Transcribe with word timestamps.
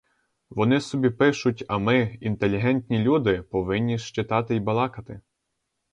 Вони 0.49 0.81
собі 0.81 1.09
пишуть, 1.09 1.65
а 1.67 1.77
ми, 1.77 2.17
інтелігентні 2.21 2.99
люди, 2.99 3.41
повинні 3.41 3.97
ж 3.97 4.13
читати 4.13 4.55
й 4.55 4.59
балакати. 4.59 5.21